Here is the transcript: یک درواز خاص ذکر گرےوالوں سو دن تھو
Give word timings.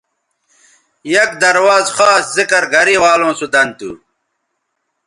یک 1.15 1.29
درواز 1.41 1.85
خاص 1.97 2.23
ذکر 2.37 2.63
گرےوالوں 2.73 3.33
سو 3.39 3.45
دن 3.53 3.67
تھو 3.77 3.91